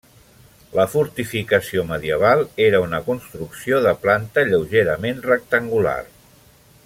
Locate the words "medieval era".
1.91-2.81